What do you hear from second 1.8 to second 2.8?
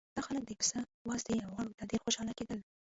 ډېر خوشاله کېدل.